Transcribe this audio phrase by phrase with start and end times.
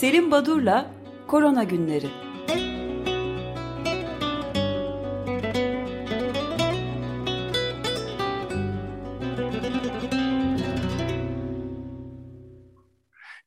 [0.00, 0.94] Selim Badur'la
[1.28, 2.06] Korona Günleri.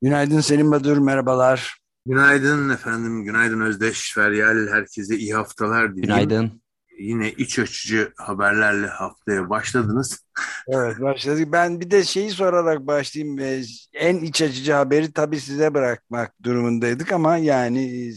[0.02, 1.78] Günaydın Selim Badur, merhabalar.
[2.06, 6.02] Günaydın efendim, günaydın Özdeş, Feryal, herkese iyi haftalar dileyim.
[6.02, 6.61] Günaydın.
[7.02, 10.26] Yine iç açıcı haberlerle haftaya başladınız.
[10.68, 11.48] Evet başladık.
[11.52, 13.40] Ben bir de şeyi sorarak başlayayım.
[13.40, 13.62] Ee,
[13.94, 18.10] En iç açıcı haberi tabii size bırakmak durumundaydık ama yani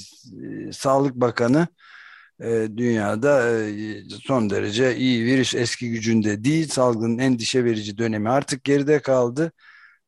[0.69, 1.67] e, Sağlık Bakanı
[2.41, 6.69] e, dünyada e, son derece iyi virüs eski gücünde değil.
[6.69, 9.53] Salgının endişe verici dönemi artık geride kaldı.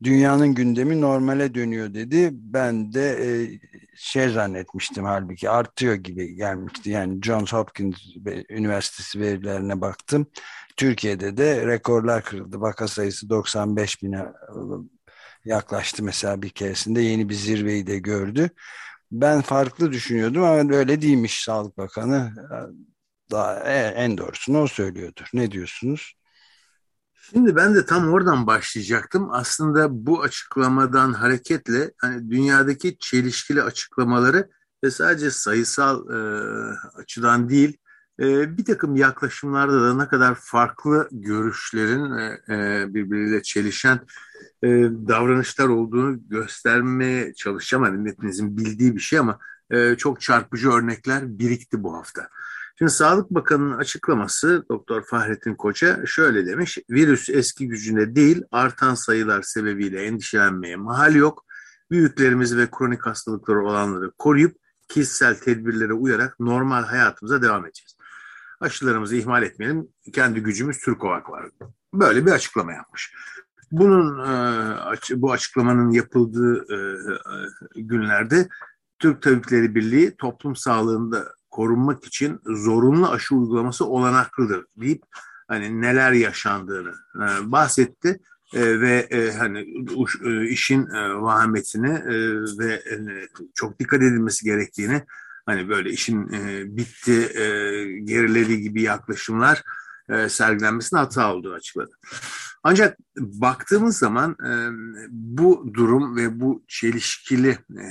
[0.03, 2.31] Dünyanın gündemi normale dönüyor dedi.
[2.33, 3.19] Ben de
[3.96, 6.91] şey zannetmiştim halbuki artıyor gibi gelmişti.
[6.91, 7.96] Yani Johns Hopkins
[8.50, 10.27] Üniversitesi verilerine baktım.
[10.77, 12.60] Türkiye'de de rekorlar kırıldı.
[12.60, 14.56] Vaka sayısı 95 bine e,
[15.45, 18.50] yaklaştı mesela bir keresinde yeni bir zirveyi de gördü.
[19.12, 22.33] Ben farklı düşünüyordum ama öyle değilmiş Sağlık Bakanı.
[23.31, 25.27] Daha e, en doğrusunu o söylüyordur.
[25.34, 26.14] Ne diyorsunuz?
[27.30, 29.28] Şimdi ben de tam oradan başlayacaktım.
[29.32, 34.50] Aslında bu açıklamadan hareketle hani dünyadaki çelişkili açıklamaları
[34.84, 36.19] ve sadece sayısal e,
[36.98, 37.77] açıdan değil
[38.20, 42.12] e, bir takım yaklaşımlarda da ne kadar farklı görüşlerin
[42.48, 44.00] e, birbiriyle çelişen
[44.62, 44.69] e,
[45.08, 47.84] davranışlar olduğunu göstermeye çalışacağım.
[47.84, 49.38] Hani hepinizin bildiği bir şey ama
[49.70, 52.28] e, çok çarpıcı örnekler birikti bu hafta.
[52.78, 56.78] Şimdi Sağlık Bakanı'nın açıklaması Doktor Fahrettin Koç'a şöyle demiş.
[56.91, 61.44] Virüs eski gücünde değil artan sayılar sebebiyle endişelenmeye mahal yok.
[61.91, 64.56] Büyüklerimizi ve kronik hastalıkları olanları koruyup
[64.88, 67.97] kişisel tedbirlere uyarak normal hayatımıza devam edeceğiz.
[68.60, 69.88] Aşılarımızı ihmal etmeyelim.
[70.12, 71.50] Kendi gücümüz Türkovak var.
[71.94, 73.14] Böyle bir açıklama yapmış.
[73.70, 74.19] Bunun
[75.10, 76.66] bu açıklamanın yapıldığı
[77.77, 78.48] günlerde
[78.98, 85.03] Türk Tabipleri Birliği toplum sağlığında korunmak için zorunlu aşı uygulaması olanaklıdır deyip
[85.49, 88.21] hani neler yaşandığını e, bahsetti
[88.55, 89.59] e, ve e, hani
[90.25, 92.15] e, işin e, vahametini e,
[92.59, 92.97] ve e,
[93.55, 95.03] çok dikkat edilmesi gerektiğini
[95.47, 97.45] hani böyle işin e, bitti e,
[98.00, 99.62] gerilediği gibi yaklaşımlar
[100.09, 101.91] e, sergilenmesine hata olduğunu açıkladı.
[102.62, 104.53] Ancak baktığımız zaman e,
[105.11, 107.89] bu durum ve bu çelişkili e,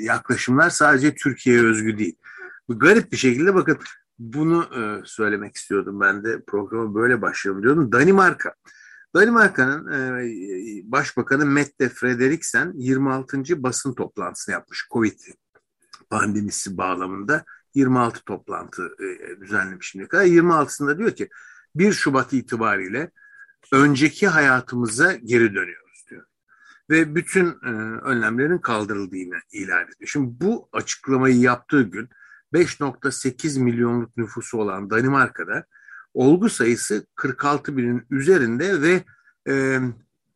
[0.00, 2.16] yaklaşımlar sadece Türkiye'ye özgü değil.
[2.68, 3.78] Bu garip bir şekilde bakın
[4.18, 7.92] bunu e, söylemek istiyordum ben de programı böyle başlayalım diyordum.
[7.92, 8.54] Danimarka.
[9.14, 10.30] Danimarka'nın e,
[10.84, 13.62] Başbakanı Mette Frederiksen 26.
[13.62, 15.20] basın toplantısını yapmış Covid
[16.10, 20.24] pandemisi bağlamında 26 toplantı e, düzenlemiş şimdiye kadar.
[20.24, 21.28] 26'sında diyor ki
[21.74, 23.10] 1 Şubat itibariyle
[23.72, 26.24] önceki hayatımıza geri dönüyoruz diyor.
[26.90, 27.70] Ve bütün e,
[28.02, 30.06] önlemlerin kaldırıldığını ilan ediyor.
[30.06, 32.08] Şimdi bu açıklamayı yaptığı gün
[32.52, 35.64] 5.8 milyonluk nüfusu olan Danimarka'da
[36.14, 39.04] olgu sayısı 46 binin üzerinde ve
[39.48, 39.80] e,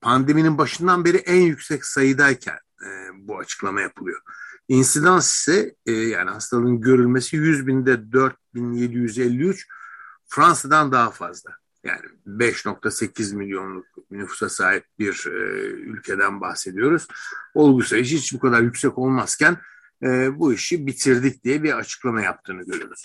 [0.01, 4.21] pandeminin başından beri en yüksek sayıdayken e, bu açıklama yapılıyor.
[4.69, 9.67] İnsidans ise e, yani hastalığın görülmesi 100 binde 4753
[10.29, 11.51] Fransa'dan daha fazla.
[11.85, 17.09] Yani 5.8 milyonluk nüfusa sahip bir e, ülkeden bahsediyoruz.
[17.55, 19.57] Olgu sayısı hiç bu kadar yüksek olmazken
[20.03, 23.03] e, bu işi bitirdik diye bir açıklama yaptığını görüyoruz.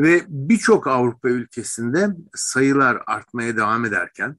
[0.00, 4.36] Ve birçok Avrupa ülkesinde sayılar artmaya devam ederken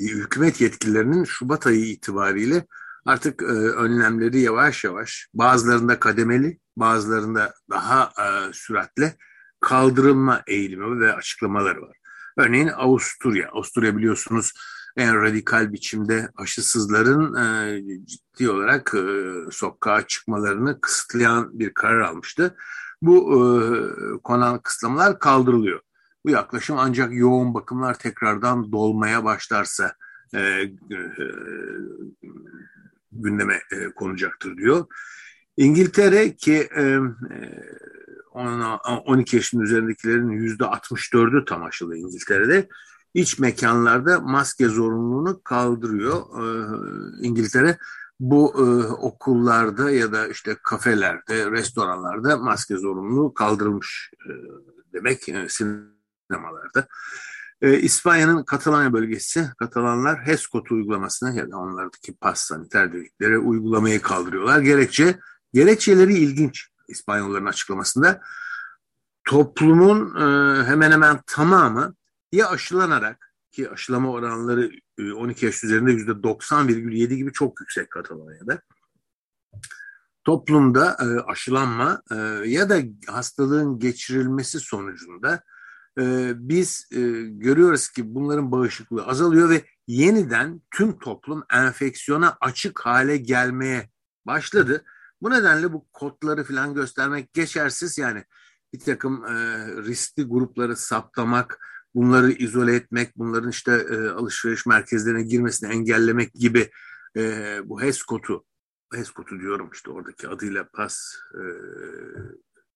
[0.00, 2.66] e, hükümet yetkililerinin Şubat ayı itibariyle
[3.06, 9.16] artık e, önlemleri yavaş yavaş bazılarında kademeli bazılarında daha e, süratle
[9.60, 11.96] kaldırılma eğilimi ve açıklamaları var.
[12.36, 13.48] Örneğin Avusturya.
[13.48, 14.52] Avusturya biliyorsunuz
[14.98, 19.00] en radikal biçimde aşısızların e, ciddi olarak e,
[19.50, 22.56] sokağa çıkmalarını kısıtlayan bir karar almıştı.
[23.02, 23.38] Bu e,
[24.22, 25.80] konan kısıtlamalar kaldırılıyor.
[26.26, 29.94] Bu yaklaşım ancak yoğun bakımlar tekrardan dolmaya başlarsa
[30.34, 30.70] e, e,
[33.12, 34.86] gündeme e, konacaktır diyor.
[35.56, 36.98] İngiltere ki e,
[38.34, 42.68] 12 e, yaşın üzerindekilerin yüzde 64'ü tam aşılı İngiltere'de
[43.18, 47.78] iç mekanlarda maske zorunluluğunu kaldırıyor ee, İngiltere.
[48.20, 54.30] Bu e, okullarda ya da işte kafelerde, restoranlarda maske zorunluluğu kaldırılmış e,
[54.92, 56.88] demek e, sinemalarda.
[57.62, 64.60] E, İspanya'nın Katalanya bölgesi, Katalanlar HESCOT uygulamasını ya da onlardaki pas saniter dedikleri uygulamayı kaldırıyorlar.
[64.60, 65.18] Gerekçe,
[65.54, 68.20] gerekçeleri ilginç İspanyolların açıklamasında.
[69.24, 71.94] Toplumun e, hemen hemen tamamı
[72.32, 74.70] ya aşılanarak ki aşılama oranları
[75.16, 78.62] 12 e, yaş üzerinde %90,7 gibi çok yüksek Katalonya'da
[80.24, 82.14] toplumda e, aşılanma e,
[82.48, 85.42] ya da hastalığın geçirilmesi sonucunda
[86.34, 86.88] biz
[87.28, 93.90] görüyoruz ki bunların bağışıklığı azalıyor ve yeniden tüm toplum enfeksiyona açık hale gelmeye
[94.26, 94.84] başladı.
[95.22, 98.24] Bu nedenle bu kodları falan göstermek geçersiz yani
[98.72, 99.24] bir takım
[99.84, 101.60] riskli grupları saptamak,
[101.94, 106.70] bunları izole etmek, bunların işte e, alışveriş merkezlerine girmesini engellemek gibi
[107.16, 108.44] e, bu HES kodu,
[108.94, 111.42] HES kodu diyorum işte oradaki adıyla PAS e,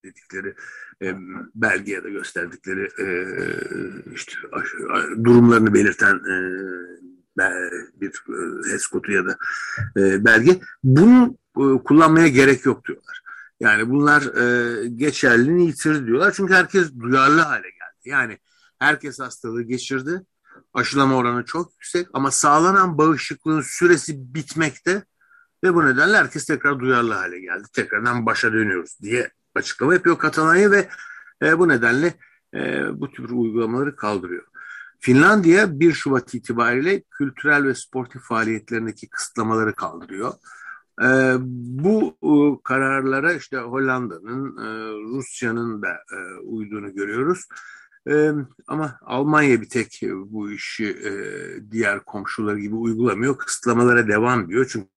[0.05, 0.55] dedikleri
[1.03, 1.15] e,
[1.55, 3.07] belge ya da gösterdikleri e,
[4.15, 4.33] işte
[5.25, 6.37] durumlarını belirten e,
[8.01, 9.39] bir e, HES kodu ya da
[9.97, 10.61] e, belge.
[10.85, 13.23] Bunu e, kullanmaya gerek yok diyorlar.
[13.61, 16.33] Yani bunlar e, geçerliliğini yitirdi diyorlar.
[16.37, 18.01] Çünkü herkes duyarlı hale geldi.
[18.05, 18.39] Yani
[18.83, 20.23] herkes hastalığı geçirdi.
[20.75, 25.05] Aşılama oranı çok yüksek ama sağlanan bağışıklığın süresi bitmekte
[25.65, 27.69] ve bu nedenle herkes tekrar duyarlı hale geldi.
[27.73, 30.89] Tekrardan başa dönüyoruz diye açıklama yapıyor Katalanya ve
[31.43, 32.15] e, bu nedenle
[32.55, 34.45] e, bu tür uygulamaları kaldırıyor.
[35.01, 40.33] Finlandiya 1 Şubat itibariyle kültürel ve sportif faaliyetlerindeki kısıtlamaları kaldırıyor.
[41.03, 47.47] E, bu e, kararlara işte Hollanda'nın, e, Rusya'nın da e, uyduğunu görüyoruz.
[48.11, 48.33] E,
[48.67, 51.13] ama Almanya bir tek bu işi e,
[51.71, 53.39] diğer komşuları gibi uygulamıyor.
[53.39, 54.69] Kısıtlamalara devam diyor.
[54.73, 54.89] Çünkü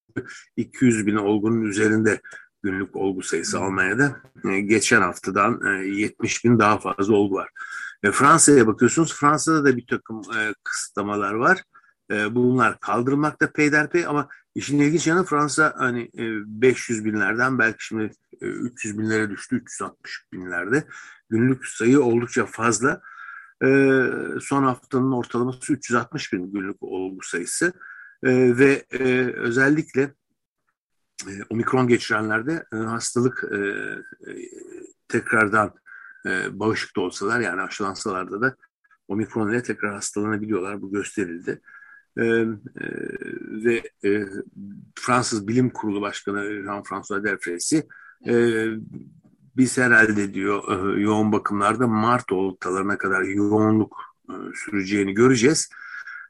[0.58, 2.22] 200 bin olgunun üzerinde
[2.64, 4.22] günlük olgu sayısı Almanya'da.
[4.50, 7.50] E, geçen haftadan e, 70 bin daha fazla olgu var.
[8.04, 9.14] E, Fransa'ya bakıyorsunuz.
[9.14, 11.64] Fransa'da da bir takım e, kısıtlamalar var.
[12.12, 16.24] E, bunlar kaldırılmakta peyderpey ama işin ilginç yanı Fransa hani e,
[16.62, 18.12] 500 binlerden belki şimdi
[18.42, 19.56] e, 300 binlere düştü.
[19.56, 20.88] 360 binlerde.
[21.30, 23.02] Günlük sayı oldukça fazla.
[23.64, 23.68] E,
[24.42, 27.74] son haftanın ortalaması 360 bin günlük olgu sayısı.
[28.24, 30.14] E, ve e, özellikle
[31.28, 34.34] e, omikron geçirenlerde e, hastalık e, e,
[35.08, 35.74] tekrardan
[36.26, 38.56] e, bağışıklı olsalar yani aşılansalar da
[39.08, 40.82] omikron ile tekrar hastalanabiliyorlar.
[40.82, 41.62] Bu gösterildi.
[42.18, 42.46] E, e,
[43.66, 44.26] ve e,
[44.96, 47.82] Fransız Bilim Kurulu Başkanı Jean-François Delfrécy
[48.28, 48.34] e,
[49.58, 50.64] biz herhalde diyor
[50.98, 53.98] e, yoğun bakımlarda Mart ortalarına kadar yoğunluk
[54.30, 55.70] e, süreceğini göreceğiz.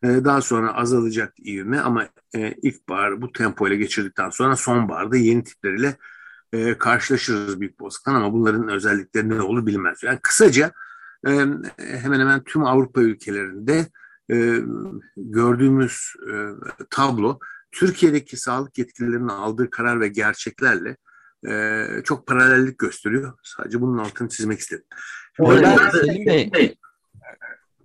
[0.03, 5.97] E, daha sonra azalacak ivme ama e, ilkbahar bu tempoyla geçirdikten sonra sonbaharda yeni tipleriyle
[6.53, 10.03] e, karşılaşırız büyük olasılıkla ama bunların özellikleri ne olur bilmez.
[10.03, 10.71] Yani kısaca
[11.27, 11.29] e,
[11.77, 13.85] hemen hemen tüm Avrupa ülkelerinde
[14.31, 14.60] e,
[15.18, 16.33] gördüğümüz e,
[16.89, 17.39] tablo
[17.72, 20.98] Türkiye'deki sağlık yetkililerinin aldığı karar ve gerçeklerle
[21.48, 23.33] e, çok paralellik gösteriyor.
[23.44, 24.86] Sadece bunun altını çizmek istedim.
[25.92, 26.77] Selim Bey,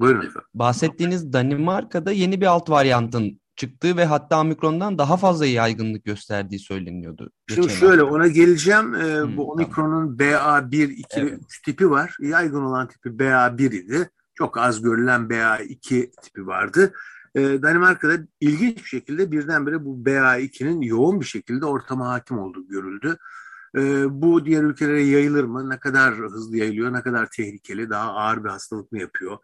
[0.01, 0.49] Buyurun efendim.
[0.55, 7.31] Bahsettiğiniz Danimarka'da yeni bir alt varyantın çıktığı ve hatta omikrondan daha fazla yaygınlık gösterdiği söyleniyordu.
[7.55, 8.15] Şimdi şöyle hafta.
[8.15, 8.95] ona geleceğim.
[8.95, 10.69] Ee, hmm, bu omikronun tamam.
[10.69, 11.33] BA1, 2 evet.
[11.33, 12.17] ve 3 tipi var.
[12.21, 14.11] Yaygın olan tipi BA1 idi.
[14.41, 16.93] Çok az görülen BA2 tipi vardı.
[17.35, 23.17] Ee, Danimarka'da ilginç bir şekilde birdenbire bu BA2'nin yoğun bir şekilde ortama hakim olduğu görüldü.
[23.77, 25.71] Ee, bu diğer ülkelere yayılır mı?
[25.71, 26.93] Ne kadar hızlı yayılıyor?
[26.93, 27.91] Ne kadar tehlikeli?
[27.91, 29.39] Daha ağır bir hastalık mı yapıyor?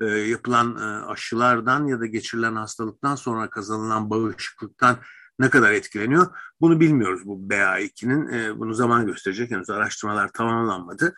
[0.00, 4.96] e, yapılan e, aşılardan ya da geçirilen hastalıktan sonra kazanılan bağışıklıktan
[5.38, 6.26] ne kadar etkileniyor
[6.60, 11.14] bunu bilmiyoruz bu BA2'nin e, bunu zaman gösterecek henüz araştırmalar tamamlanmadı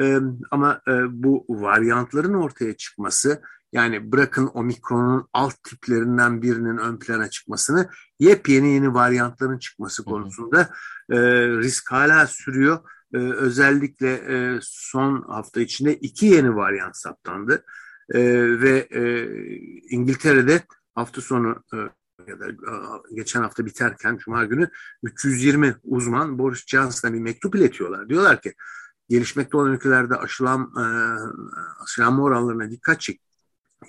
[0.00, 0.18] e,
[0.50, 7.88] ama e, bu varyantların ortaya çıkması yani bırakın omikronun alt tiplerinden birinin ön plana çıkmasını
[8.18, 10.70] yepyeni yeni varyantların çıkması konusunda
[11.10, 12.78] e, risk hala sürüyor.
[13.14, 17.64] E, özellikle e, son hafta içinde iki yeni varyant saptandı
[18.14, 18.20] e,
[18.60, 19.28] ve e,
[19.90, 20.62] İngiltere'de
[20.94, 21.76] hafta sonu e,
[22.28, 22.46] ya da
[23.14, 24.68] geçen hafta biterken Cuma günü
[25.02, 28.08] 320 uzman Boris Johnson'a bir mektup iletiyorlar.
[28.08, 28.54] Diyorlar ki
[29.08, 30.84] gelişmekte olan ülkelerde aşılan, e,
[31.82, 33.20] aşılanma oranlarına dikkat çek.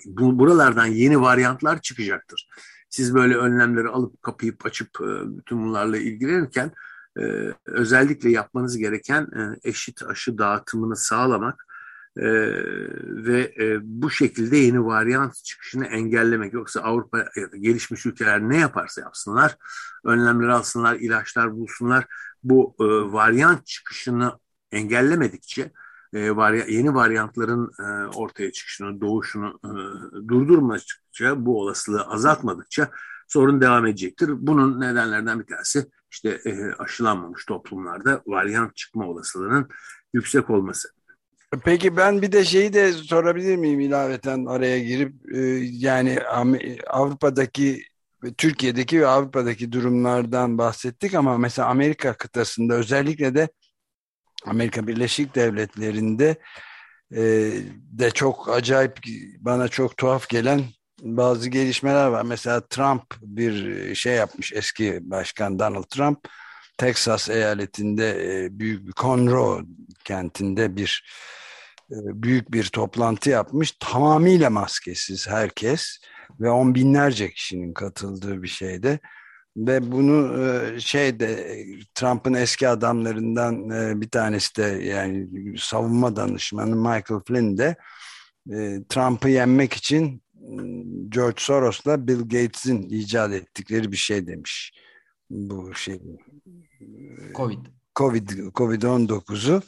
[0.06, 2.48] Bu, buralardan yeni varyantlar çıkacaktır.
[2.90, 6.72] Siz böyle önlemleri alıp kapayıp açıp e, bütün bunlarla ilgilenirken
[7.18, 11.66] e, özellikle yapmanız gereken e, eşit aşı dağıtımını sağlamak
[12.16, 12.28] e,
[13.00, 16.52] ve e, bu şekilde yeni varyant çıkışını engellemek.
[16.52, 19.56] Yoksa Avrupa ya da gelişmiş ülkeler ne yaparsa yapsınlar,
[20.04, 22.06] önlemler alsınlar, ilaçlar bulsunlar.
[22.42, 24.32] Bu e, varyant çıkışını
[24.72, 25.72] engellemedikçe
[26.14, 29.70] e, varya, yeni varyantların e, ortaya çıkışını, doğuşunu e,
[30.28, 32.90] durdurmadıkça, bu olasılığı azaltmadıkça
[33.28, 34.30] sorun devam edecektir.
[34.38, 39.68] Bunun nedenlerden bir tanesi işte e, aşılanmamış toplumlarda varyant çıkma olasılığının
[40.12, 40.88] yüksek olması.
[41.64, 46.18] Peki ben bir de şeyi de sorabilir miyim ilaveten araya girip e, yani
[46.86, 47.82] Avrupa'daki
[48.38, 53.48] Türkiye'deki ve Avrupa'daki durumlardan bahsettik ama mesela Amerika kıtasında özellikle de
[54.44, 56.36] Amerika Birleşik Devletleri'nde
[57.12, 57.52] e,
[57.92, 58.98] de çok acayip
[59.38, 60.60] bana çok tuhaf gelen
[61.02, 62.22] bazı gelişmeler var.
[62.22, 66.18] Mesela Trump bir şey yapmış eski başkan Donald Trump
[66.78, 69.62] Texas eyaletinde e, büyük bir Conroe
[70.04, 71.04] kentinde bir
[71.90, 73.72] e, büyük bir toplantı yapmış.
[73.80, 75.98] Tamamıyla maskesiz herkes
[76.40, 78.98] ve on binlerce kişinin katıldığı bir şeyde
[79.66, 81.56] ve bunu e, şeyde
[81.94, 87.76] Trump'ın eski adamlarından e, bir tanesi de yani savunma danışmanı Michael Flynn de
[88.88, 90.22] Trump'ı yenmek için
[91.08, 94.72] George Soros'la Bill Gates'in icat ettikleri bir şey demiş.
[95.30, 96.00] Bu şey
[97.34, 97.66] Covid.
[97.96, 99.62] Covid Covid-19'u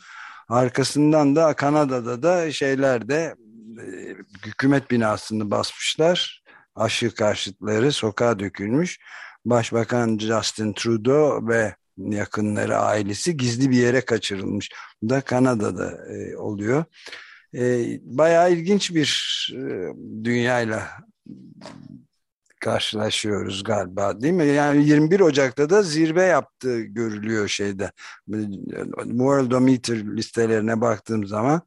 [0.49, 3.35] arkasından da Kanada'da da şeylerde
[3.80, 4.16] e,
[4.47, 6.42] hükümet binasını basmışlar.
[6.75, 8.99] Aşı karşıtları sokağa dökülmüş.
[9.44, 14.70] Başbakan Justin Trudeau ve yakınları ailesi gizli bir yere kaçırılmış.
[15.02, 16.85] Bu da Kanada'da e, oluyor.
[17.54, 19.11] E, bayağı ilginç bir
[19.56, 19.88] e,
[20.25, 20.88] dünyayla
[22.61, 24.47] karşılaşıyoruz galiba değil mi?
[24.47, 27.92] Yani 21 Ocak'ta da zirve yaptığı görülüyor şeyde.
[28.97, 31.62] Worldometer listelerine baktığım zaman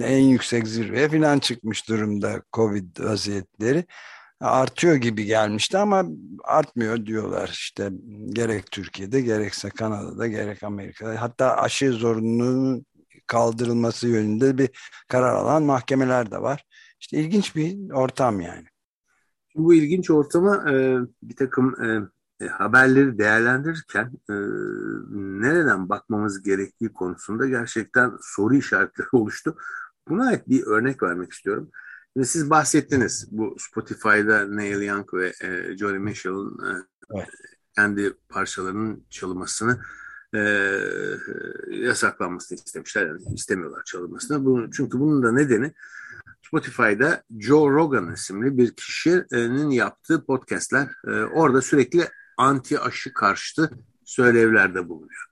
[0.00, 3.84] en yüksek zirveye falan çıkmış durumda Covid vaziyetleri.
[4.44, 6.04] Artıyor gibi gelmişti ama
[6.44, 7.90] artmıyor diyorlar işte
[8.28, 11.22] gerek Türkiye'de gerekse Kanada'da gerek Amerika'da.
[11.22, 12.86] Hatta aşı zorunluluğunun
[13.26, 14.70] kaldırılması yönünde bir
[15.08, 16.64] karar alan mahkemeler de var.
[17.00, 18.66] İşte ilginç bir ortam yani.
[19.54, 22.00] Bu ilginç ortama e, bir takım e,
[22.44, 24.34] e, haberleri değerlendirirken e,
[25.42, 29.56] nereden bakmamız gerektiği konusunda gerçekten soru işaretleri oluştu.
[30.08, 31.70] Buna ait bir örnek vermek istiyorum.
[32.16, 37.28] Şimdi siz bahsettiniz bu Spotify'da Neil Young ve e, Johnny Mitchell'ın e, evet.
[37.76, 39.80] kendi parçalarının çalınmasını
[40.34, 40.40] e,
[41.70, 43.06] yasaklanmasını istemişler.
[43.06, 44.44] Yani istemiyorlar çalınmasını.
[44.44, 45.72] Bunu, çünkü bunun da nedeni
[46.42, 50.88] Spotify'da Joe Rogan isimli bir kişinin yaptığı podcastler.
[51.06, 53.70] E, orada sürekli anti aşı karşıtı
[54.04, 55.26] söylevlerde bulunuyor.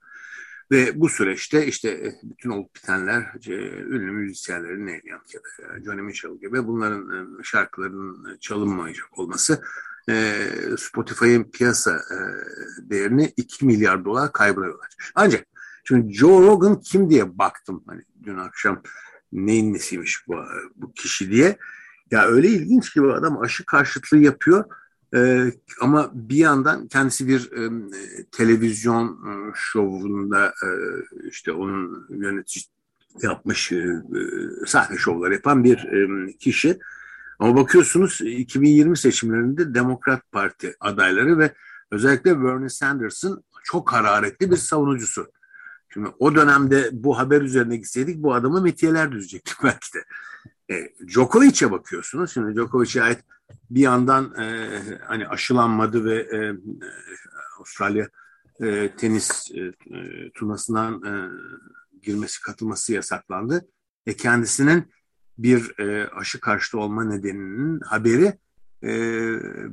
[0.71, 5.83] Ve bu süreçte işte e, bütün olup bitenler e, ünlü müzisyenlerin Neil Young ya da
[5.85, 9.61] Johnny Mitchell gibi bunların e, şarkılarının çalınmayacak olması
[10.77, 12.01] Spotify'ın piyasa
[12.77, 14.77] değerini 2 milyar dolar kaybına yol.
[15.15, 15.45] Ancak
[15.83, 18.81] şimdi Joe Rogan kim diye baktım hani dün akşam
[19.31, 20.35] neyin nesiymiş bu,
[20.75, 21.57] bu kişi diye.
[22.11, 24.65] Ya öyle ilginç ki bu adam aşı karşıtlığı yapıyor.
[25.15, 25.51] Ee,
[25.81, 27.71] ama bir yandan kendisi bir e,
[28.31, 30.67] televizyon e, şovunda e,
[31.27, 32.63] işte onun yönetici
[33.21, 34.19] yapmış e, e,
[34.65, 36.79] sahne şovları yapan bir e, kişi.
[37.39, 41.53] Ama bakıyorsunuz 2020 seçimlerinde Demokrat Parti adayları ve
[41.91, 45.31] özellikle Bernie Sanders'ın çok hararetli bir savunucusu.
[45.89, 50.05] Şimdi o dönemde bu haber üzerine gitseydik bu adamı metiyeler düzecektik belki de.
[50.75, 52.31] E, Djokovic'e bakıyorsunuz.
[52.31, 53.19] Şimdi Djokovic'e ait
[53.69, 56.53] bir yandan e, hani aşılanmadı ve e,
[57.57, 58.09] Avustralya
[58.61, 59.59] e, tenis e,
[59.97, 61.13] e, turnuvasından e,
[62.01, 63.67] girmesi, katılması yasaklandı.
[64.05, 64.93] E, kendisinin
[65.37, 68.33] bir e, aşı karşıtı olma nedeninin haberi
[68.83, 68.89] e,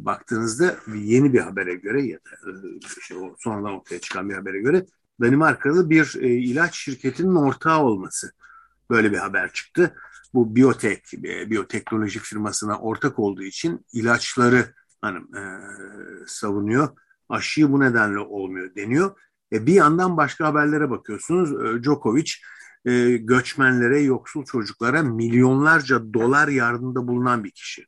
[0.05, 4.87] baktığınızda yeni bir habere göre ya da e, işte sonradan ortaya çıkan bir habere göre
[5.21, 8.33] Danimarkalı bir e, ilaç şirketinin ortağı olması.
[8.91, 9.95] Böyle bir haber çıktı.
[10.35, 15.43] Bu biyotek, e, biyoteknolojik firmasına ortak olduğu için ilaçları hani, e,
[16.27, 16.89] savunuyor.
[17.29, 19.17] Aşıyı bu nedenle olmuyor deniyor.
[19.53, 21.53] E, bir yandan başka haberlere bakıyorsunuz.
[21.53, 22.33] E, Djokovic
[22.85, 27.87] e, göçmenlere, yoksul çocuklara milyonlarca dolar yardımda bulunan bir kişi.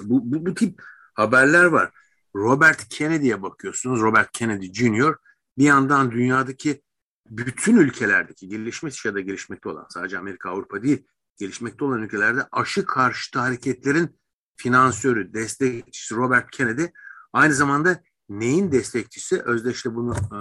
[0.00, 0.82] Bu, bu, bu tip
[1.14, 1.90] haberler var.
[2.36, 4.00] Robert Kennedy'ye bakıyorsunuz.
[4.00, 5.14] Robert Kennedy Jr
[5.58, 6.82] bir yandan dünyadaki
[7.30, 11.06] bütün ülkelerdeki gelişmiş ya da gelişmekte olan sadece Amerika Avrupa değil
[11.38, 14.18] gelişmekte olan ülkelerde aşı karşıtı hareketlerin
[14.56, 16.84] finansörü, destekçisi Robert Kennedy
[17.32, 19.42] aynı zamanda neyin destekçisi?
[19.42, 20.40] Özdeş'te bunu e,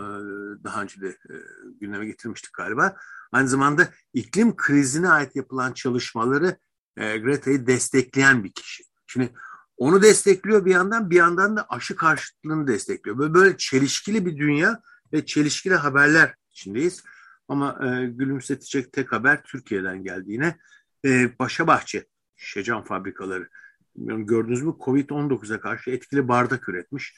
[0.63, 1.34] daha önce de e,
[1.82, 2.96] gündeme getirmiştik galiba.
[3.32, 6.58] Aynı zamanda iklim krizine ait yapılan çalışmaları
[6.98, 8.84] e, Greta'yı destekleyen bir kişi.
[9.08, 9.34] Şimdi
[9.77, 13.18] onu destekliyor bir yandan bir yandan da aşı karşıtlığını destekliyor.
[13.18, 14.82] Böyle, böyle çelişkili bir dünya
[15.13, 17.04] ve çelişkili haberler içindeyiz.
[17.48, 20.58] Ama e, gülümsetecek tek haber Türkiye'den geldiğine.
[21.04, 23.50] E, Paşa Bahçe şişecam fabrikaları.
[23.96, 27.16] Bilmiyorum, gördünüz mü Covid-19'a karşı etkili bardak üretmiş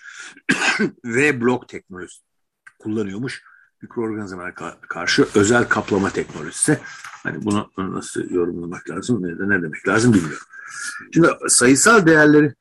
[1.06, 2.22] ve blok teknolojisi
[2.80, 3.44] kullanıyormuş.
[3.82, 6.80] Mikroorganizmalara karşı özel kaplama teknolojisi.
[7.24, 10.48] Hani bunu nasıl yorumlamak lazım ne, ne demek lazım bilmiyorum.
[11.14, 12.54] Şimdi sayısal değerleri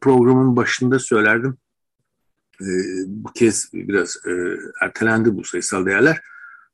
[0.00, 1.56] programın başında söylerdim.
[2.60, 2.66] e,
[3.06, 4.30] bu kez biraz e,
[4.82, 6.20] ertelendi bu sayısal değerler.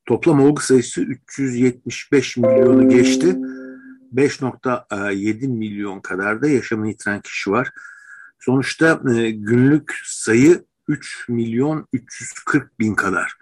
[0.06, 3.36] Toplam olgu sayısı 375 milyonu geçti.
[4.14, 7.72] 5.7 milyon kadar da yaşamını yitiren kişi var.
[8.40, 13.36] Sonuçta e, günlük sayı 3 milyon 340 bin kadar.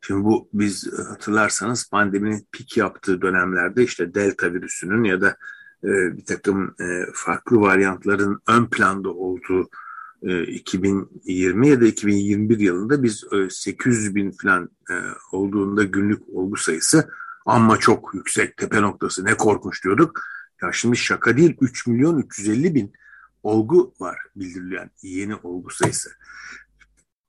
[0.00, 5.36] Şimdi bu biz hatırlarsanız pandeminin pik yaptığı dönemlerde işte delta virüsünün ya da
[5.84, 9.68] e, bir takım e, farklı varyantların ön planda olduğu
[10.46, 14.70] 2020 ya da 2021 yılında biz 800 bin falan
[15.32, 17.08] olduğunda günlük olgu sayısı
[17.44, 20.20] ama çok yüksek tepe noktası ne korkunç diyorduk.
[20.62, 22.92] Ya şimdi şaka değil 3 milyon 350 bin
[23.42, 26.10] olgu var bildirilen yeni olgu sayısı.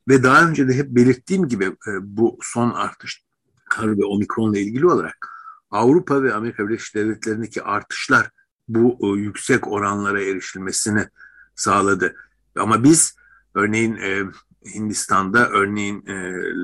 [0.07, 3.23] Ve daha önce de hep belirttiğim gibi e, bu son artış
[3.69, 5.29] kar ve omikronla ilgili olarak
[5.71, 8.29] Avrupa ve Amerika Birleşik Devletleri'ndeki artışlar
[8.67, 11.07] bu e, yüksek oranlara erişilmesini
[11.55, 12.15] sağladı.
[12.57, 13.15] Ama biz
[13.53, 14.23] örneğin e,
[14.75, 16.03] Hindistan'da, örneğin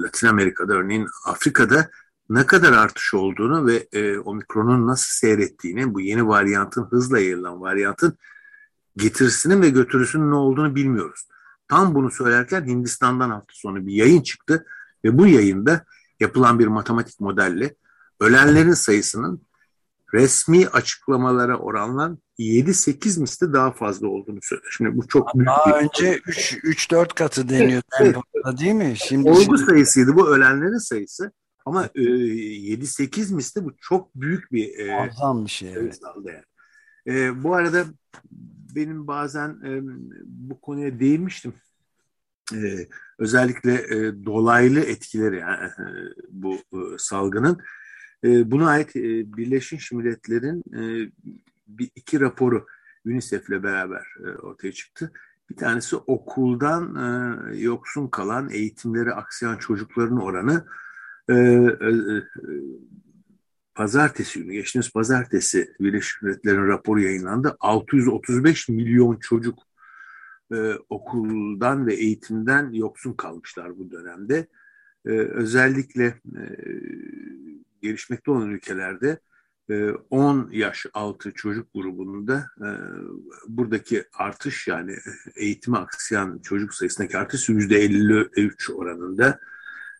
[0.03, 1.89] Latin Amerika'da, örneğin Afrika'da
[2.31, 8.17] ne kadar artış olduğunu ve e, omikronun nasıl seyrettiğini, bu yeni varyantın, hızla yayılan varyantın
[8.97, 11.27] getirisinin ve götürüsünün ne olduğunu bilmiyoruz.
[11.67, 14.65] Tam bunu söylerken Hindistan'dan hafta sonu bir yayın çıktı
[15.05, 15.85] ve bu yayında
[16.19, 17.75] yapılan bir matematik modelle
[18.19, 19.41] ölenlerin sayısının
[20.13, 24.67] resmi açıklamalara oranla 7-8 misli daha fazla olduğunu söyledi.
[24.71, 25.73] Şimdi bu çok büyük Daha bir...
[25.73, 28.15] önce 3-4 katı deniyor evet.
[28.59, 28.93] değil mi?
[28.97, 29.57] Şimdi Olgu şimdi...
[29.57, 31.31] sayısıydı bu ölenlerin sayısı.
[31.65, 35.73] Ama e, 7-8 misli bu çok büyük bir e, Azam bir şey.
[35.73, 35.99] Evet.
[36.25, 36.41] Yani.
[37.07, 37.85] E, bu arada
[38.75, 39.81] benim bazen e,
[40.25, 41.53] bu konuya değinmiştim.
[42.53, 42.87] E,
[43.19, 45.85] özellikle e, dolaylı etkileri yani, e,
[46.29, 47.57] bu e, salgının.
[48.23, 49.01] E, buna ait e,
[49.37, 51.11] Birleşmiş Milletler'in e,
[51.67, 52.65] bir iki raporu
[53.05, 55.11] UNICEF'le beraber e, ortaya çıktı.
[55.49, 60.65] Bir tanesi okuldan e, yoksun kalan, eğitimleri aksayan çocukların oranı
[61.29, 62.23] e, e,
[63.75, 67.57] pazartesi günü, geçtiğimiz pazartesi Birleşmiş Milletler'in raporu yayınlandı.
[67.59, 69.59] 635 milyon çocuk
[70.53, 74.47] e, okuldan ve eğitimden yoksun kalmışlar bu dönemde.
[75.05, 76.43] E, özellikle e,
[77.81, 79.19] gelişmekte olan ülkelerde
[80.09, 82.69] 10 e, yaş altı çocuk grubunda e,
[83.47, 84.95] buradaki artış yani
[85.35, 89.39] eğitime aksayan çocuk sayısındaki artış %53 oranında.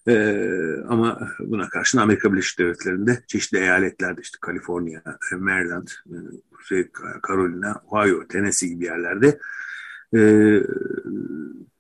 [0.07, 5.01] Ee, ama buna karşın Amerika Birleşik Devletleri'nde çeşitli eyaletlerde işte Kaliforniya,
[5.39, 6.15] Maryland, e,
[6.51, 6.91] Kuzey
[7.27, 9.39] Carolina, Ohio, Tennessee gibi yerlerde
[10.15, 10.21] e,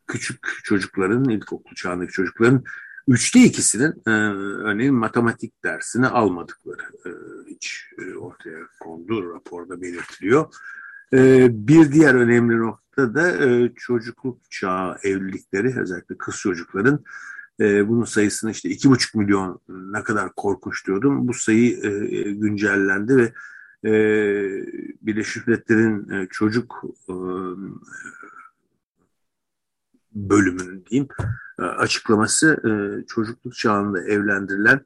[0.07, 2.63] küçük çocukların, ilkokul çağındaki çocukların
[3.07, 4.11] üçte ikisinin e,
[4.63, 7.09] örneğin matematik dersini almadıkları e,
[7.49, 10.53] hiç e, ortaya kondu raporda belirtiliyor.
[11.13, 17.03] E, bir diğer önemli nokta da e, çocukluk çağı evlilikleri özellikle kız çocukların
[17.61, 21.27] e, bunun sayısını işte iki buçuk milyon ne kadar korkunç diyordum.
[21.27, 23.33] Bu sayı e, güncellendi ve
[23.85, 23.91] e,
[25.01, 27.13] Birleşmiş Milletler'in e, çocuk e,
[30.11, 31.07] bölümünün diyeyim
[31.59, 34.85] e, açıklaması e, çocukluk çağında evlendirilen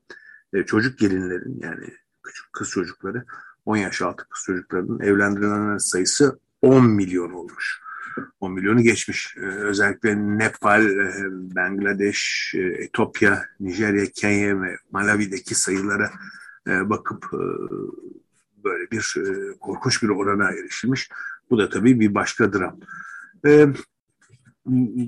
[0.53, 1.85] e, çocuk gelinlerin yani
[2.23, 3.25] küçük kız çocukları
[3.65, 7.84] 10 yaş altı kız çocuklarının evlendirilenlerin sayısı 10 milyon olmuş.
[8.39, 9.35] 10 milyonu geçmiş.
[9.37, 16.11] Ee, özellikle Nepal, e, Bangladeş, e, Etopya, Nijerya, Kenya ve Malawi'deki sayılara
[16.67, 17.31] e, bakıp
[18.63, 19.17] böyle bir
[19.59, 21.09] korkunç bir orana erişilmiş.
[21.49, 22.79] Bu da tabii bir başka dram.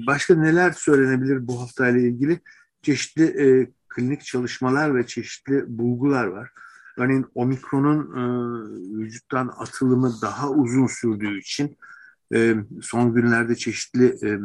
[0.07, 2.39] Başka neler söylenebilir bu haftayla ilgili?
[2.81, 6.51] Çeşitli klinik çalışmalar ve çeşitli bulgular var.
[6.97, 8.23] Örneğin omikronun e,
[8.99, 11.77] vücuttan atılımı daha uzun sürdüğü için
[12.81, 14.37] son günlerde çeşitli e, e,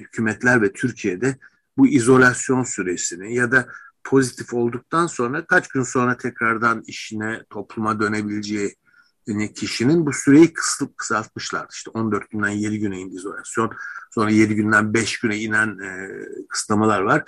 [0.00, 1.36] hükümetler ve Türkiye'de
[1.76, 3.68] bu izolasyon süresini ya da
[4.04, 8.76] pozitif olduktan sonra kaç gün sonra tekrardan işine, topluma dönebileceği
[9.54, 11.66] kişinin bu süreyi kısıp kısaltmışlar.
[11.72, 13.72] İşte 14 günden 7 güne indi izolasyon.
[14.10, 16.10] Sonra 7 günden 5 güne inen e,
[16.48, 17.24] kısıtlamalar var.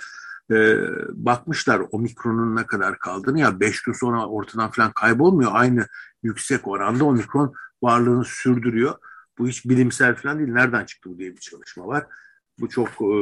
[0.51, 0.77] E,
[1.13, 5.51] bakmışlar omikronun ne kadar kaldığını ya 5 gün sonra ortadan falan kaybolmuyor.
[5.53, 5.87] Aynı
[6.23, 8.95] yüksek oranda omikron varlığını sürdürüyor.
[9.39, 10.51] Bu hiç bilimsel falan değil.
[10.51, 12.05] Nereden çıktı bu diye bir çalışma var.
[12.59, 13.15] Bu çok e,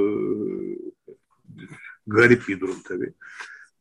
[2.08, 3.14] garip bir durum tabii.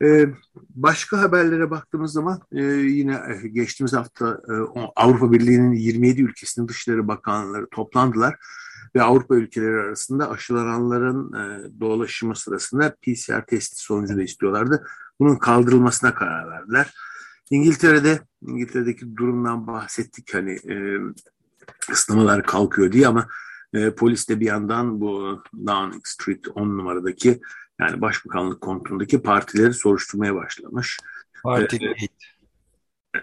[0.02, 0.26] E,
[0.70, 3.20] başka haberlere baktığımız zaman e, yine
[3.52, 4.52] geçtiğimiz hafta e,
[4.96, 8.36] Avrupa Birliği'nin 27 ülkesinin Dışişleri Bakanları toplandılar
[8.94, 14.86] ve Avrupa ülkeleri arasında aşılananların e, dolaşımı sırasında PCR testi sonucu da istiyorlardı.
[15.20, 16.94] Bunun kaldırılmasına karar verdiler.
[17.50, 20.98] İngiltere'de İngiltere'deki durumdan bahsettik hani e,
[21.90, 23.28] ıslamalar kalkıyor diye ama
[23.74, 27.40] E, polis de bir yandan bu Downing Street 10 numaradaki
[27.80, 30.98] yani başbakanlık konutundaki partileri soruşturmaya başlamış.
[31.42, 31.94] Parti e,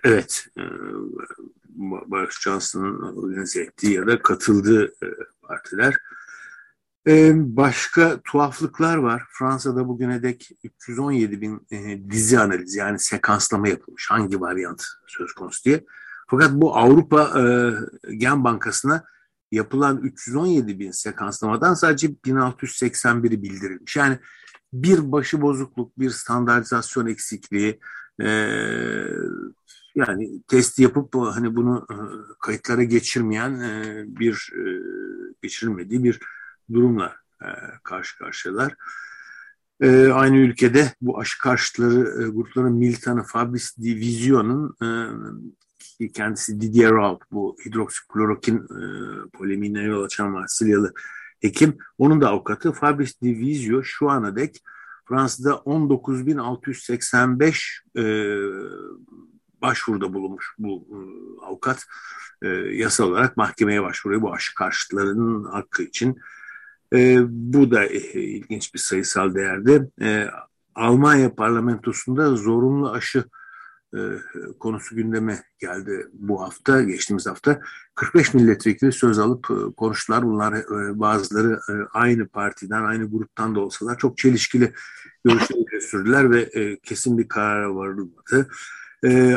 [0.04, 0.48] Evet.
[0.58, 0.64] E,
[2.06, 5.08] Barış Johnson'ın organize ettiği ya da katıldığı e,
[5.42, 5.96] partiler.
[7.08, 9.24] E, başka tuhaflıklar var.
[9.30, 14.12] Fransa'da bugüne dek 317 bin e, dizi analizi yani sekanslama yapılmış.
[14.12, 15.84] Hangi varyant söz konusu diye.
[16.28, 17.34] Fakat bu Avrupa
[18.18, 19.04] Gen Bankası'na
[19.52, 23.96] yapılan 317 bin sekanslamadan sadece 1681'i bildirilmiş.
[23.96, 24.20] Yani
[24.74, 27.80] bir başı bozukluk, bir standartizasyon eksikliği,
[29.96, 31.96] yani test yapıp hani bunu e,
[32.40, 34.64] kayıtlara geçirmeyen e, bir e,
[35.42, 36.20] geçirilmediği bir
[36.74, 37.16] durumla
[37.84, 38.76] karşı karşıyalar.
[40.14, 44.76] Aynı ülkede bu aşı karşıtları grupların militanı Fabrice Division'un
[46.14, 48.68] kendisi Didier Raoult bu hidroksiklorokin
[49.34, 50.94] polemiğine yol açan Marsilyalı
[51.40, 51.78] hekim.
[51.98, 54.64] Onun da avukatı Fabrice Divisio şu ana dek
[55.08, 58.04] Fransa'da 19.685 e,
[59.62, 60.98] başvuruda bulunmuş bu e,
[61.46, 61.86] avukat
[62.42, 66.18] e, yasal olarak mahkemeye başvuruyor bu aşı karşıtlarının hakkı için.
[66.94, 69.90] E, bu da e, ilginç bir sayısal değerde.
[70.02, 70.28] E,
[70.76, 73.26] Almanya parlamentosunda zorunlu aşı
[73.94, 74.00] e,
[74.60, 77.62] konusu gündeme geldi bu hafta, geçtiğimiz hafta.
[77.96, 80.24] 45 milletvekili söz alıp e, konuştular.
[80.24, 84.74] Bunlar e, bazıları e, aynı partiden, aynı gruptan da olsalar çok çelişkili
[85.26, 86.50] görüşleri sürdüler ve
[86.84, 88.48] kesin bir karara varılmadı.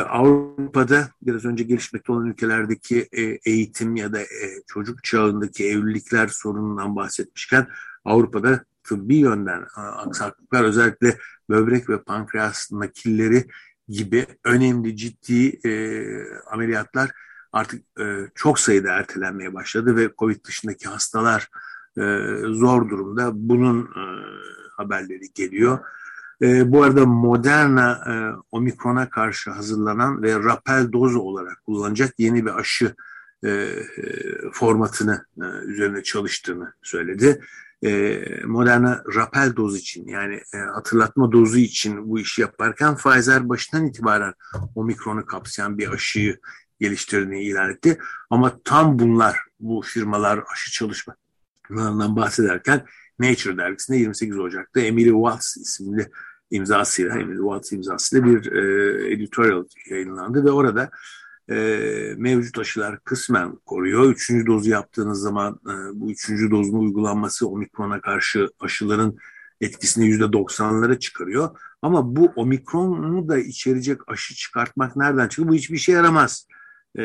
[0.09, 3.09] Avrupa'da biraz önce gelişmekte olan ülkelerdeki
[3.45, 4.19] eğitim ya da
[4.66, 7.66] çocuk çağındaki evlilikler sorunundan bahsetmişken
[8.05, 11.19] Avrupa'da tıbbi yönden aksaklıklar özellikle
[11.51, 13.45] böbrek ve pankreas nakilleri
[13.88, 15.70] gibi önemli ciddi e,
[16.51, 17.11] ameliyatlar
[17.53, 21.49] artık e, çok sayıda ertelenmeye başladı ve COVID dışındaki hastalar
[21.99, 22.03] e,
[22.46, 23.31] zor durumda.
[23.35, 24.05] Bunun e,
[24.77, 25.79] haberleri geliyor.
[26.42, 28.12] E, bu arada Moderna e,
[28.53, 32.94] omikrona karşı hazırlanan ve rapel dozu olarak kullanacak yeni bir aşı
[33.44, 33.83] e, e,
[34.53, 37.40] formatını e, üzerine çalıştığını söyledi.
[37.84, 43.86] E, Moderna rapel doz için yani e, hatırlatma dozu için bu işi yaparken Pfizer başından
[43.86, 44.34] itibaren
[44.74, 46.38] omikronu kapsayan bir aşıyı
[46.80, 47.98] geliştirdiğini ilan etti.
[48.30, 52.86] Ama tam bunlar bu firmalar aşı çalışmalarından bahsederken
[53.18, 56.10] Nature dergisinde 28 Ocak'ta Emily Watts isimli
[56.50, 60.90] imzasıyla, Emily Watts imzasıyla bir e, editorial yayınlandı ve orada
[61.50, 61.54] e,
[62.16, 64.11] mevcut aşılar kısmen koruyor.
[64.11, 69.16] Üçüncü dozu yaptığınız zaman e, bu üçüncü dozun uygulanması omikrona karşı aşıların
[69.61, 71.59] etkisini yüzde doksanlara çıkarıyor.
[71.82, 75.48] Ama bu omikronu da içerecek aşı çıkartmak nereden çıkıyor?
[75.48, 76.46] Bu hiçbir şey yaramaz.
[76.98, 77.02] Ee,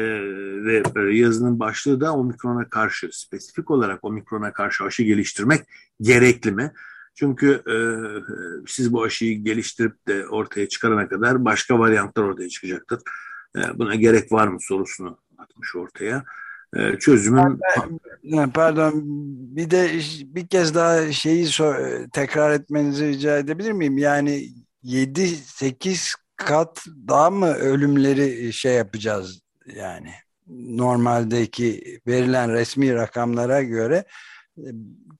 [0.66, 5.62] ve e, yazının başlığı da omikrona karşı, spesifik olarak omikrona karşı aşı geliştirmek
[6.02, 6.72] gerekli mi?
[7.16, 7.76] Çünkü e,
[8.68, 13.00] siz bu aşıyı geliştirip de ortaya çıkarana kadar başka varyantlar ortaya çıkacaktır.
[13.58, 16.24] E, buna gerek var mı sorusunu atmış ortaya.
[16.76, 17.60] E, çözümün...
[18.54, 18.94] Pardon
[19.56, 19.92] bir de
[20.26, 21.48] bir kez daha şeyi
[22.14, 23.98] tekrar etmenizi rica edebilir miyim?
[23.98, 24.50] Yani
[24.84, 29.42] 7-8 kat daha mı ölümleri şey yapacağız
[29.76, 30.12] yani
[30.48, 34.06] normaldeki verilen resmi rakamlara göre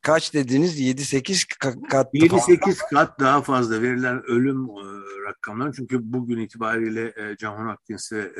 [0.02, 0.82] kaç dediniz?
[0.82, 1.58] 7-8
[1.90, 4.84] kat 7-8 kat daha fazla verilen ölüm e,
[5.28, 5.72] rakamları.
[5.74, 8.32] Çünkü bugün itibariyle e, John Hopkins e,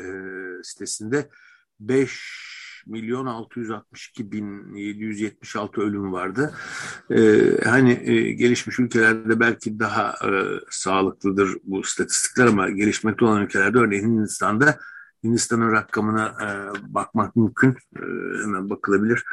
[0.62, 1.28] sitesinde
[1.80, 2.52] 5
[2.86, 6.54] milyon 662 bin 776 ölüm vardı.
[7.10, 10.30] Ee, hani e, gelişmiş ülkelerde belki daha e,
[10.70, 14.78] sağlıklıdır bu istatistikler ama gelişmekte olan ülkelerde örneğin Hindistan'da
[15.24, 16.48] Hindistan'ın rakamına e,
[16.94, 17.70] bakmak mümkün.
[17.96, 18.02] E,
[18.42, 19.24] hemen bakılabilir.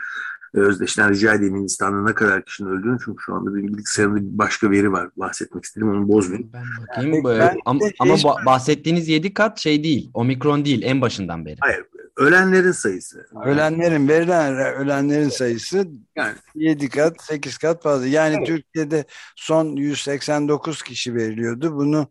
[0.54, 2.98] Özdeş'ten rica edeyim Hindistan'da ne kadar kişinin öldüğünü.
[3.06, 5.10] Çünkü şu anda benim bilgisayarımda bir başka veri var.
[5.18, 5.90] Bahsetmek istedim.
[5.90, 6.50] Onu bozmayayım.
[6.54, 7.24] Ben bakayım.
[7.24, 10.12] Ben ama, ama bahsettiğiniz 7 kat şey değil.
[10.14, 10.82] Omikron değil.
[10.84, 11.58] En başından beri.
[11.60, 11.86] Hayır.
[12.18, 13.26] Ölenlerin sayısı.
[13.46, 18.08] Ölenlerin verilen ölenlerin sayısı yani 7 kat 8 kat fazla.
[18.08, 18.48] Yani evet.
[18.48, 21.76] Türkiye'de son 189 kişi veriliyordu.
[21.76, 22.08] Bunu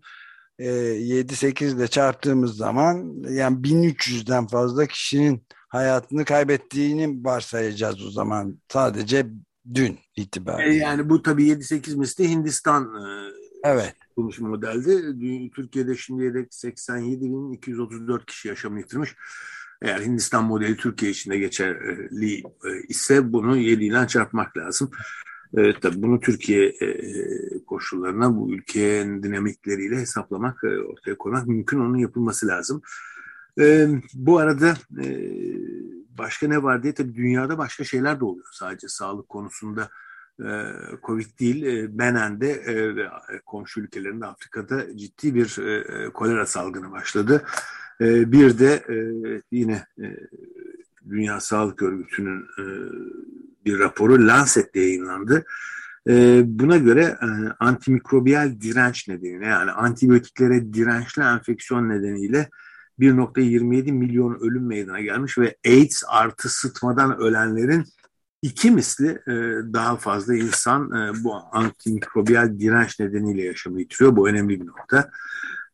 [0.58, 9.26] 7-8 e, ile çarptığımız zaman yani 1300'den fazla kişinin hayatını kaybettiğini varsayacağız o zaman sadece
[9.74, 10.74] dün itibariyle.
[10.74, 13.32] Yani bu tabii 7-8 misli Hindistan e,
[13.64, 13.94] evet.
[14.16, 15.50] kuruluş modeldi.
[15.50, 19.14] Türkiye'de şimdiye dek 87.234 kişi yaşamını yitirmiş.
[19.82, 22.42] Eğer Hindistan modeli Türkiye içinde geçerli e,
[22.88, 24.90] ise bunu 7 ile çarpmak lazım.
[25.56, 26.88] E, tabii bunu Türkiye e,
[27.66, 31.80] koşullarına, bu ülkenin dinamikleriyle hesaplamak, ortaya koymak mümkün.
[31.80, 32.82] Onun yapılması lazım.
[34.14, 34.74] Bu arada
[36.18, 39.90] başka ne var diye tabii dünyada başka şeyler de oluyor sadece sağlık konusunda.
[40.44, 45.60] E, Covid değil, e, Benen'de e, komşu ülkelerinde Afrika'da ciddi bir
[46.14, 47.44] kolera salgını başladı.
[48.00, 48.84] Bir de
[49.52, 49.86] yine
[51.10, 52.46] Dünya Sağlık Örgütü'nün
[53.64, 55.44] bir raporu Lancet'te yayınlandı.
[56.44, 57.16] Buna göre
[57.60, 62.48] antimikrobiyal direnç nedeniyle yani antibiyotiklere dirençli enfeksiyon nedeniyle
[63.00, 67.84] 1.27 milyon ölüm meydana gelmiş ve AIDS artı sıtmadan ölenlerin
[68.42, 69.32] iki misli e,
[69.72, 74.16] daha fazla insan e, bu antimikrobiyal direnç nedeniyle yaşamı yitiriyor.
[74.16, 75.10] Bu önemli bir nokta.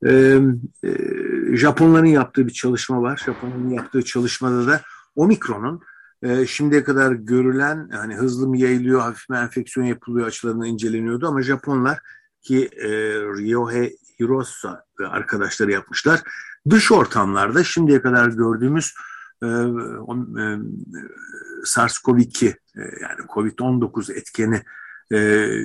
[0.07, 0.41] E,
[0.85, 0.91] e,
[1.57, 3.23] Japonların yaptığı bir çalışma var.
[3.27, 4.81] Japonların yaptığı çalışmada da
[5.17, 5.83] omikronun
[6.23, 11.43] e, şimdiye kadar görülen hani hızlı mı yayılıyor, hafif mi enfeksiyon yapılıyor açılarından inceleniyordu ama
[11.43, 11.99] Japonlar
[12.43, 12.89] ki e,
[13.39, 16.21] Ryohei Hirosa arkadaşları yapmışlar.
[16.71, 18.95] Dış ortamlarda şimdiye kadar gördüğümüz
[19.43, 20.59] e, e,
[21.65, 24.63] SARS-CoV-2 e, yani COVID-19 etkeni
[25.13, 25.19] e,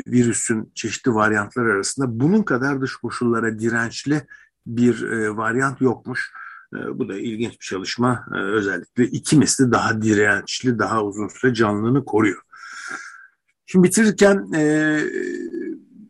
[0.08, 4.28] virüsün çeşitli varyantlar arasında bunun kadar dış koşullara dirençli
[4.68, 6.32] bir e, varyant yokmuş.
[6.74, 8.26] E, bu da ilginç bir çalışma.
[8.36, 12.42] E, özellikle iki misli daha dirençli, daha uzun süre canlılığını koruyor.
[13.66, 14.62] Şimdi bitirirken e,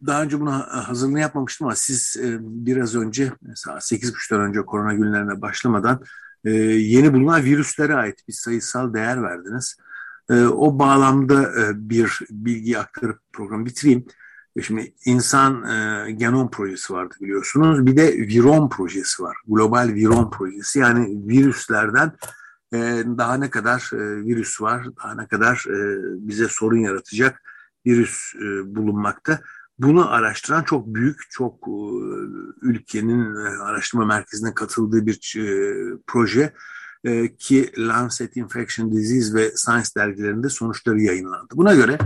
[0.05, 6.03] daha önce bunu hazırlığını yapmamıştım ama siz biraz önce mesela 8.30'dan önce korona günlerine başlamadan
[6.43, 9.77] yeni bulunan virüslere ait bir sayısal değer verdiniz.
[10.51, 11.51] O bağlamda
[11.89, 14.05] bir bilgi aktarıp programı bitireyim.
[14.61, 17.85] Şimdi insan e, genom projesi vardı biliyorsunuz.
[17.85, 19.37] Bir de viron projesi var.
[19.47, 20.79] Global viron projesi.
[20.79, 22.11] Yani virüslerden
[22.73, 22.77] e,
[23.17, 27.41] daha ne kadar e, virüs var, daha ne kadar e, bize sorun yaratacak
[27.85, 29.39] virüs e, bulunmakta.
[29.79, 31.77] Bunu araştıran çok büyük, çok e,
[32.61, 35.73] ülkenin e, araştırma merkezine katıldığı bir e,
[36.07, 36.53] proje
[37.39, 41.53] ki Lancet Infection Disease ve Science dergilerinde sonuçları yayınlandı.
[41.55, 41.97] Buna göre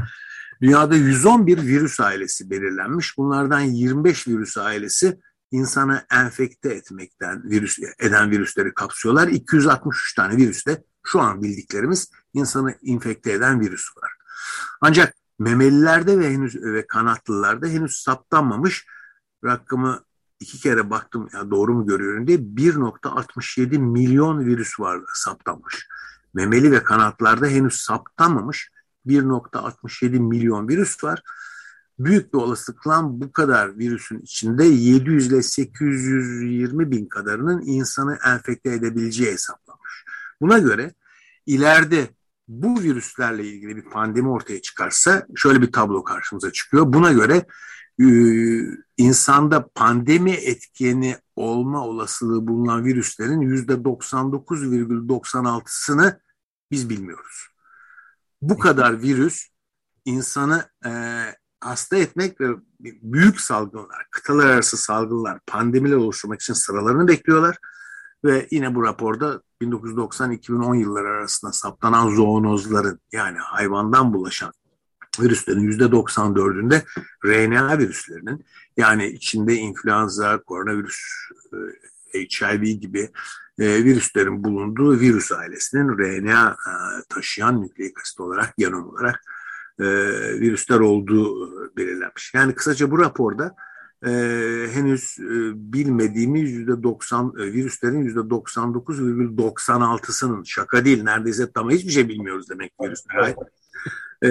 [0.64, 3.18] Dünyada 111 virüs ailesi belirlenmiş.
[3.18, 5.20] Bunlardan 25 virüs ailesi
[5.52, 9.28] insanı enfekte etmekten virüs eden virüsleri kapsıyorlar.
[9.28, 14.12] 263 tane virüste şu an bildiklerimiz insanı infekte eden virüs var.
[14.82, 18.86] Ancak memelilerde ve henüz ve kanatlılarda henüz saptanmamış
[19.44, 20.04] rakamı
[20.40, 25.88] iki kere baktım ya doğru mu görüyorum diye 1.67 milyon virüs var saptanmış.
[26.34, 28.72] Memeli ve kanatlarda henüz saptanmamış
[29.08, 31.22] 1.67 milyon virüs var.
[32.00, 39.32] Büyük bir olasılıkla bu kadar virüsün içinde 700 ile 820 bin kadarının insanı enfekte edebileceği
[39.32, 40.06] hesaplanmış.
[40.42, 40.94] Buna göre
[41.46, 42.10] ileride
[42.48, 46.94] bu virüslerle ilgili bir pandemi ortaya çıkarsa şöyle bir tablo karşımıza çıkıyor.
[46.94, 47.46] Buna göre
[48.02, 48.06] e,
[48.98, 56.20] insanda pandemi etkeni olma olasılığı bulunan virüslerin %99,96'sını
[56.72, 57.54] biz bilmiyoruz
[58.44, 59.48] bu kadar virüs
[60.06, 60.92] insanı e,
[61.60, 62.48] hasta etmek ve
[62.80, 67.58] büyük salgınlar, kıtalar arası salgınlar, pandemiler oluşturmak için sıralarını bekliyorlar.
[68.24, 74.54] Ve yine bu raporda 1990-2010 yılları arasında saptanan zoonozların yani hayvandan bulaşan
[75.20, 76.84] virüslerin %94'ünde
[77.26, 78.46] RNA virüslerinin
[78.78, 81.02] yani içinde influenza, koronavirüs,
[82.14, 83.10] e, HIV gibi
[83.60, 86.74] e, virüslerin bulunduğu virüs ailesinin RNA e,
[87.10, 89.24] taşıyan nükleik asit olarak, genom olarak
[90.40, 92.34] virüsler olduğu belirlenmiş.
[92.34, 93.56] Yani kısaca bu raporda
[94.06, 94.10] e,
[94.74, 102.74] henüz e, bilmediğimiz %90 e, virüslerin %99,96'sının şaka değil neredeyse tam hiçbir şey bilmiyoruz demek
[102.82, 103.36] virüsler
[104.24, 104.30] e,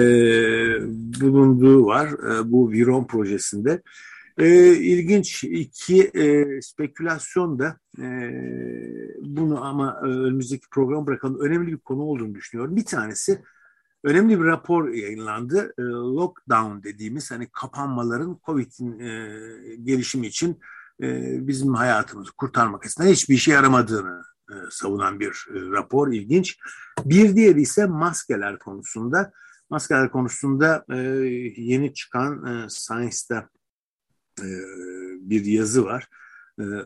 [1.21, 3.81] bulunduğu var e, bu Viron projesinde.
[4.37, 8.05] E, ilginç iki e, spekülasyon da e,
[9.21, 11.39] bunu ama e, önümüzdeki program bırakalım.
[11.39, 12.75] Önemli bir konu olduğunu düşünüyorum.
[12.75, 13.41] Bir tanesi
[14.03, 15.73] önemli bir rapor yayınlandı.
[15.77, 19.39] E, lockdown dediğimiz hani kapanmaların COVID'in e,
[19.75, 20.59] gelişimi için
[21.01, 26.13] e, bizim hayatımızı kurtarmak açısından hiçbir işe yaramadığını e, savunan bir rapor.
[26.13, 26.57] ilginç.
[27.05, 29.31] Bir diğeri ise maskeler konusunda.
[29.69, 30.85] Maskeler konusunda
[31.57, 33.49] yeni çıkan e, Science'da
[35.19, 36.07] bir yazı var.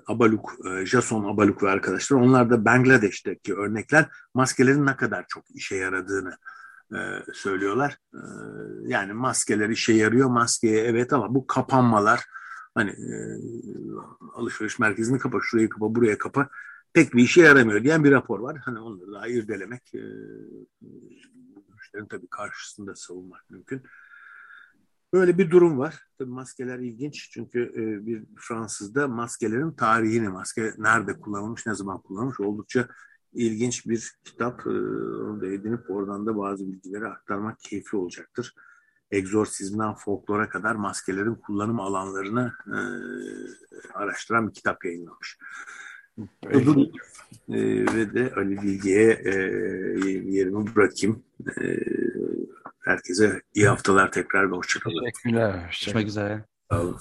[0.07, 0.53] Abaluk,
[0.85, 2.17] Jason Abaluk ve arkadaşlar.
[2.17, 6.37] Onlar da Bangladeş'teki örnekler maskelerin ne kadar çok işe yaradığını
[7.33, 7.97] söylüyorlar.
[8.87, 10.29] yani maskeler işe yarıyor.
[10.29, 12.25] Maskeye evet ama bu kapanmalar
[12.75, 12.95] hani
[14.33, 16.49] alışveriş merkezini kapa, şurayı kapa, buraya kapa
[16.93, 18.57] pek bir işe yaramıyor diyen bir rapor var.
[18.57, 20.01] Hani onları da irdelemek e,
[21.69, 23.83] görüşlerin tabii karşısında savunmak mümkün.
[25.13, 25.95] Böyle bir durum var.
[26.17, 32.39] Tabii maskeler ilginç çünkü e, bir Fransızda maskelerin tarihini, maske nerede kullanılmış, ne zaman kullanılmış
[32.39, 32.87] oldukça
[33.37, 34.67] ilginç bir kitap.
[34.67, 38.53] E, onu da edinip oradan da bazı bilgileri aktarmak keyifli olacaktır.
[39.11, 42.77] Egzorsizmden folklora kadar maskelerin kullanım alanlarını e,
[43.93, 45.37] araştıran bir kitap yayınlamış.
[46.41, 46.91] Peki.
[47.49, 49.35] E, ve de Ali Bilge'ye e,
[50.09, 51.23] yerimi bırakayım.
[51.61, 51.77] E,
[52.85, 55.05] herkese iyi haftalar tekrar ve hoşçakalın.
[55.05, 55.61] Teşekkürler.
[55.61, 56.45] Görüşmek üzere.
[56.71, 56.97] Sağ olun.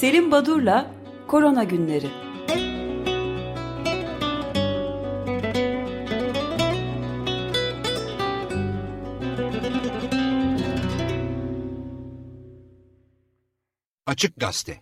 [0.00, 0.94] Selim Badur'la
[1.28, 2.06] Korona Günleri.
[14.06, 14.78] Açık Gazete